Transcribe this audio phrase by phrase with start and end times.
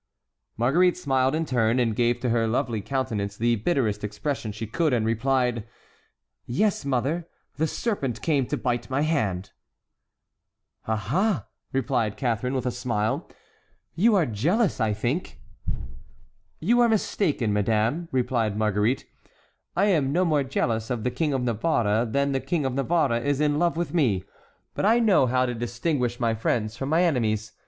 [0.57, 4.93] Marguerite smiled in turn, and gave to her lovely countenance the bitterest expression she could,
[4.93, 5.63] and replied:
[6.47, 7.27] "Yes, mother;
[7.57, 9.51] the serpent came to bite my hand!"
[10.87, 13.29] "Aha!" replied Catharine, with a smile;
[13.93, 15.39] "you are jealous, I think!"
[16.59, 19.05] "You are mistaken, madame," replied Marguerite;
[19.75, 23.17] "I am no more jealous of the King of Navarre than the King of Navarre
[23.19, 24.23] is in love with me,
[24.73, 27.51] but I know how to distinguish my friends from my enemies.